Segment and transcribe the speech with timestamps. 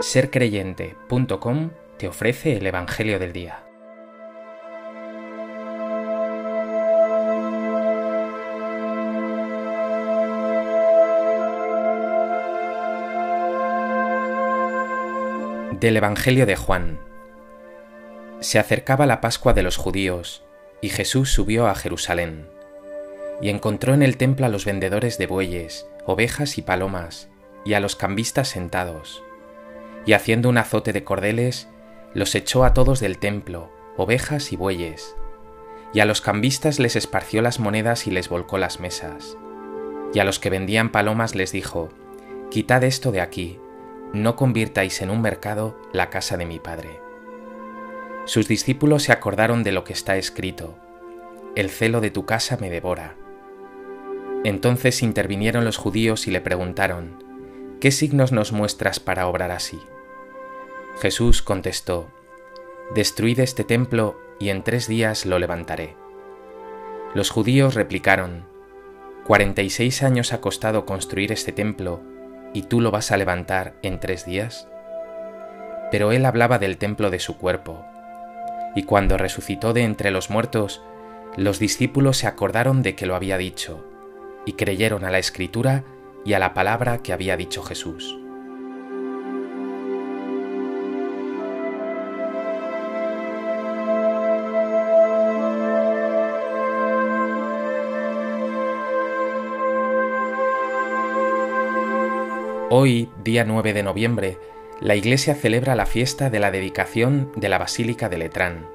[0.00, 3.62] sercreyente.com te ofrece el Evangelio del Día.
[15.80, 16.98] Del Evangelio de Juan.
[18.40, 20.44] Se acercaba la Pascua de los judíos,
[20.82, 22.48] y Jesús subió a Jerusalén,
[23.40, 27.28] y encontró en el templo a los vendedores de bueyes, ovejas y palomas,
[27.64, 29.22] y a los cambistas sentados
[30.06, 31.68] y haciendo un azote de cordeles,
[32.14, 35.16] los echó a todos del templo, ovejas y bueyes,
[35.92, 39.36] y a los cambistas les esparció las monedas y les volcó las mesas,
[40.14, 41.90] y a los que vendían palomas les dijo,
[42.50, 43.58] Quitad esto de aquí,
[44.12, 47.00] no convirtáis en un mercado la casa de mi Padre.
[48.24, 50.78] Sus discípulos se acordaron de lo que está escrito,
[51.56, 53.16] El celo de tu casa me devora.
[54.44, 57.22] Entonces intervinieron los judíos y le preguntaron,
[57.80, 59.80] ¿qué signos nos muestras para obrar así?
[61.00, 62.08] Jesús contestó,
[62.94, 65.94] Destruid este templo y en tres días lo levantaré.
[67.14, 68.46] Los judíos replicaron,
[69.26, 72.00] Cuarenta y seis años ha costado construir este templo
[72.54, 74.68] y tú lo vas a levantar en tres días.
[75.90, 77.84] Pero él hablaba del templo de su cuerpo,
[78.74, 80.82] y cuando resucitó de entre los muertos,
[81.36, 83.84] los discípulos se acordaron de que lo había dicho,
[84.46, 85.84] y creyeron a la escritura
[86.24, 88.18] y a la palabra que había dicho Jesús.
[102.68, 104.38] Hoy, día 9 de noviembre,
[104.80, 108.66] la Iglesia celebra la fiesta de la dedicación de la Basílica de Letrán,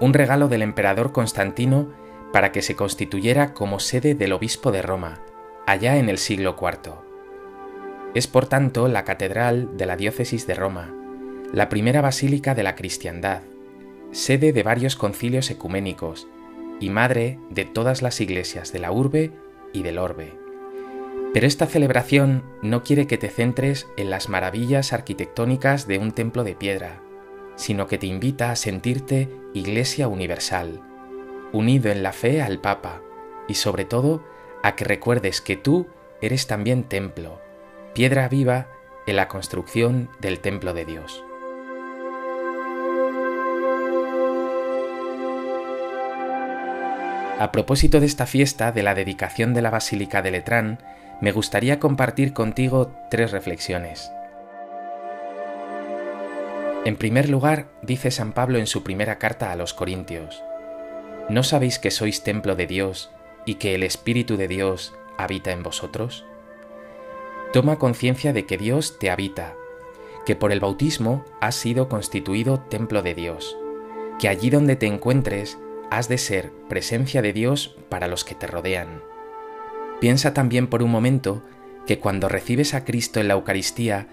[0.00, 1.92] un regalo del emperador Constantino
[2.32, 5.20] para que se constituyera como sede del obispo de Roma,
[5.68, 6.94] allá en el siglo IV.
[8.14, 10.92] Es por tanto la catedral de la diócesis de Roma,
[11.52, 13.42] la primera basílica de la cristiandad,
[14.10, 16.26] sede de varios concilios ecuménicos
[16.80, 19.30] y madre de todas las iglesias de la urbe
[19.72, 20.41] y del orbe.
[21.32, 26.44] Pero esta celebración no quiere que te centres en las maravillas arquitectónicas de un templo
[26.44, 27.00] de piedra,
[27.56, 30.80] sino que te invita a sentirte Iglesia Universal,
[31.52, 33.00] unido en la fe al Papa
[33.48, 34.22] y sobre todo
[34.62, 35.86] a que recuerdes que tú
[36.20, 37.40] eres también templo,
[37.94, 38.68] piedra viva
[39.06, 41.24] en la construcción del templo de Dios.
[47.38, 50.78] A propósito de esta fiesta de la dedicación de la Basílica de Letrán,
[51.22, 54.10] me gustaría compartir contigo tres reflexiones.
[56.84, 60.42] En primer lugar, dice San Pablo en su primera carta a los Corintios,
[61.28, 63.12] ¿no sabéis que sois templo de Dios
[63.46, 66.24] y que el Espíritu de Dios habita en vosotros?
[67.52, 69.54] Toma conciencia de que Dios te habita,
[70.26, 73.56] que por el bautismo has sido constituido templo de Dios,
[74.18, 75.56] que allí donde te encuentres
[75.88, 79.11] has de ser presencia de Dios para los que te rodean.
[80.02, 81.44] Piensa también por un momento
[81.86, 84.08] que cuando recibes a Cristo en la Eucaristía,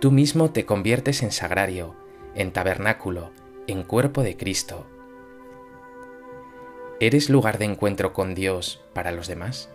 [0.00, 1.94] tú mismo te conviertes en sagrario,
[2.34, 3.30] en tabernáculo,
[3.66, 4.86] en cuerpo de Cristo.
[6.98, 9.68] ¿Eres lugar de encuentro con Dios para los demás?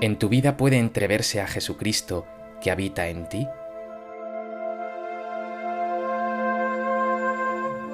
[0.00, 2.26] ¿En tu vida puede entreverse a Jesucristo
[2.60, 3.46] que habita en ti?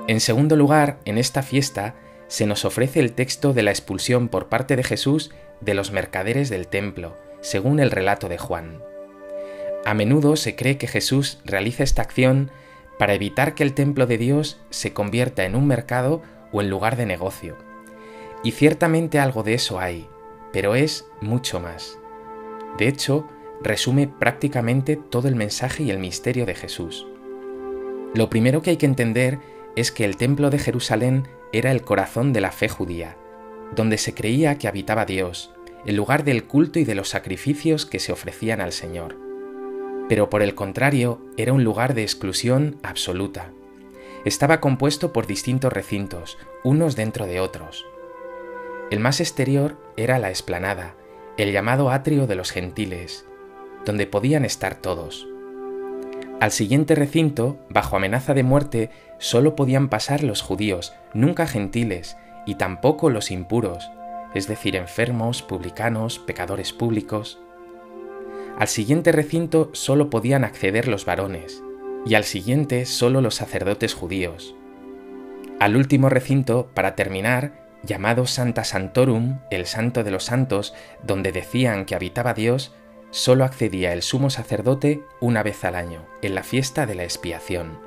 [0.09, 1.95] En segundo lugar, en esta fiesta
[2.29, 6.49] se nos ofrece el texto de la expulsión por parte de Jesús de los mercaderes
[6.49, 8.83] del templo, según el relato de Juan.
[9.85, 12.51] A menudo se cree que Jesús realiza esta acción
[12.99, 16.23] para evitar que el templo de Dios se convierta en un mercado
[16.53, 17.57] o en lugar de negocio.
[18.43, 20.09] Y ciertamente algo de eso hay,
[20.53, 21.99] pero es mucho más.
[22.79, 23.29] De hecho,
[23.63, 27.07] resume prácticamente todo el mensaje y el misterio de Jesús.
[28.15, 29.39] Lo primero que hay que entender
[29.77, 33.17] es que el templo de Jerusalén era el corazón de la fe judía,
[33.75, 35.53] donde se creía que habitaba Dios,
[35.85, 39.17] el lugar del culto y de los sacrificios que se ofrecían al Señor.
[40.09, 43.53] Pero por el contrario, era un lugar de exclusión absoluta.
[44.25, 47.87] Estaba compuesto por distintos recintos, unos dentro de otros.
[48.91, 50.97] El más exterior era la explanada,
[51.37, 53.27] el llamado atrio de los gentiles,
[53.85, 55.29] donde podían estar todos.
[56.39, 62.57] Al siguiente recinto, bajo amenaza de muerte, solo podían pasar los judíos, nunca gentiles, y
[62.57, 63.91] tampoco los impuros,
[64.35, 67.41] es decir, enfermos, publicanos, pecadores públicos.
[68.59, 71.63] Al siguiente recinto solo podían acceder los varones,
[72.05, 74.55] y al siguiente solo los sacerdotes judíos.
[75.59, 81.87] Al último recinto, para terminar, llamado Santa Santorum, el Santo de los Santos, donde decían
[81.87, 82.75] que habitaba Dios,
[83.17, 87.79] solo accedía el sumo sacerdote una vez al año, en la fiesta de la expiación.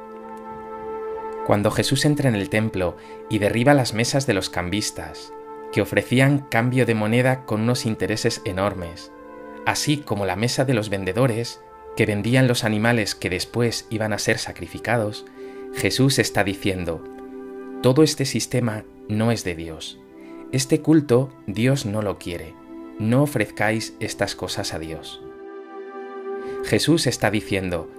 [1.45, 2.97] Cuando Jesús entra en el templo
[3.29, 5.31] y derriba las mesas de los cambistas,
[5.71, 9.11] que ofrecían cambio de moneda con unos intereses enormes,
[9.67, 11.61] así como la mesa de los vendedores,
[11.95, 15.27] que vendían los animales que después iban a ser sacrificados,
[15.75, 17.03] Jesús está diciendo,
[17.83, 19.99] todo este sistema no es de Dios.
[20.51, 22.55] Este culto Dios no lo quiere.
[22.99, 25.21] No ofrezcáis estas cosas a Dios.
[26.65, 27.89] Jesús está diciendo,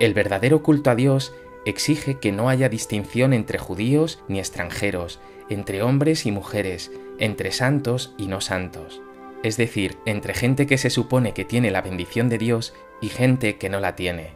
[0.00, 1.32] el verdadero culto a Dios
[1.64, 8.12] exige que no haya distinción entre judíos ni extranjeros, entre hombres y mujeres, entre santos
[8.18, 9.00] y no santos,
[9.44, 13.56] es decir, entre gente que se supone que tiene la bendición de Dios y gente
[13.56, 14.34] que no la tiene.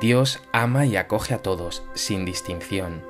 [0.00, 3.02] Dios ama y acoge a todos, sin distinción.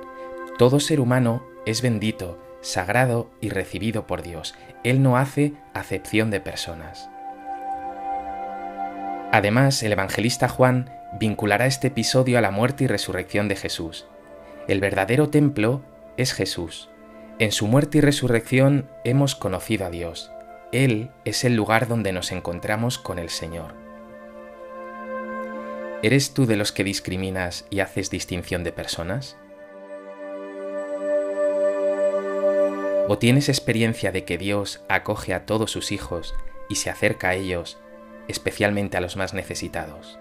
[0.57, 4.55] Todo ser humano es bendito, sagrado y recibido por Dios.
[4.83, 7.09] Él no hace acepción de personas.
[9.31, 14.07] Además, el evangelista Juan vinculará este episodio a la muerte y resurrección de Jesús.
[14.67, 15.81] El verdadero templo
[16.17, 16.89] es Jesús.
[17.39, 20.31] En su muerte y resurrección hemos conocido a Dios.
[20.71, 23.73] Él es el lugar donde nos encontramos con el Señor.
[26.03, 29.37] ¿Eres tú de los que discriminas y haces distinción de personas?
[33.07, 36.35] ¿O tienes experiencia de que Dios acoge a todos sus hijos
[36.69, 37.79] y se acerca a ellos,
[38.27, 40.19] especialmente a los más necesitados?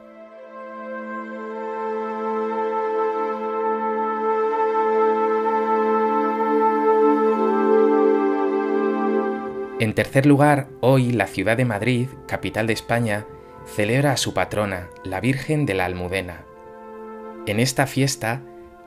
[9.79, 13.27] En tercer lugar, hoy la ciudad de Madrid, capital de España,
[13.67, 16.45] celebra a su patrona, la Virgen de la Almudena.
[17.47, 18.43] En esta fiesta,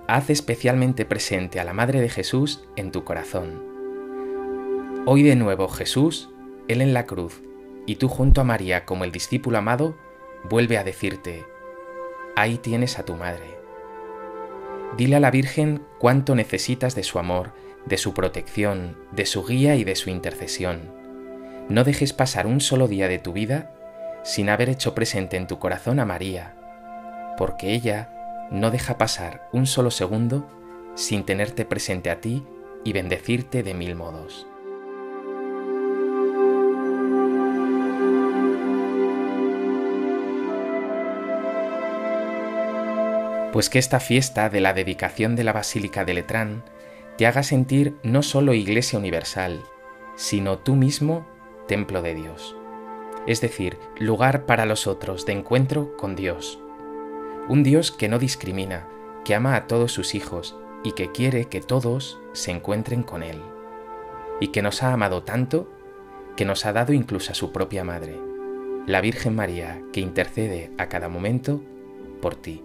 [0.07, 3.72] haz especialmente presente a la Madre de Jesús en tu corazón.
[5.05, 6.29] Hoy de nuevo Jesús,
[6.69, 7.41] Él en la cruz,
[7.85, 9.97] y tú junto a María como el discípulo amado,
[10.49, 11.43] vuelve a decirte,
[12.37, 13.59] ahí tienes a tu Madre.
[14.95, 17.51] Dile a la Virgen cuánto necesitas de su amor,
[17.85, 20.89] de su protección, de su guía y de su intercesión.
[21.67, 23.75] No dejes pasar un solo día de tu vida
[24.23, 26.55] sin haber hecho presente en tu corazón a María,
[27.37, 30.47] porque ella no deja pasar un solo segundo
[30.95, 32.45] sin tenerte presente a ti
[32.85, 34.47] y bendecirte de mil modos.
[43.53, 46.65] Pues que esta fiesta de la dedicación de la Basílica de Letrán
[47.17, 49.63] te haga sentir no solo Iglesia Universal,
[50.17, 51.25] sino tú mismo
[51.67, 52.57] templo de Dios
[53.25, 56.59] es decir, lugar para los otros de encuentro con Dios.
[57.47, 58.87] Un Dios que no discrimina,
[59.23, 63.41] que ama a todos sus hijos y que quiere que todos se encuentren con Él.
[64.39, 65.69] Y que nos ha amado tanto
[66.35, 68.19] que nos ha dado incluso a su propia Madre,
[68.87, 71.61] la Virgen María, que intercede a cada momento
[72.21, 72.63] por ti.